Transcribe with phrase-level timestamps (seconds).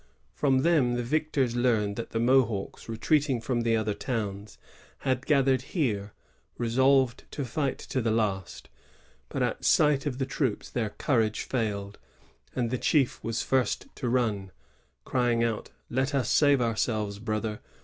[0.33, 4.57] From them the victors learned that the Mohawks, retreating from the other towns,
[5.01, 6.13] had gathered here,
[6.57, 8.67] resolved to fight to the last;
[9.29, 11.99] but at sight of the troops their courage failed,
[12.55, 14.51] and the chief was first to run,
[15.05, 17.59] crying out, ^'Let us tave ourselves, brothers!